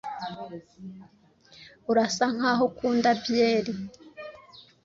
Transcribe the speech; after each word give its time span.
Urasa 1.91 2.25
nkaho 2.35 2.63
ukunda 2.69 3.09
byeri. 3.21 3.73